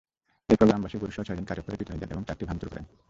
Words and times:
এরপর 0.49 0.67
গ্রামবাসী 0.67 0.97
গরুসহ 0.97 1.23
ছয়জনকে 1.27 1.53
আটক 1.53 1.65
করে 1.65 1.79
পিটুনি 1.79 1.99
দেন 2.01 2.13
এবং 2.13 2.23
ট্রাকটি 2.27 2.45
ভাঙচুর 2.49 2.69
করেন। 2.71 2.85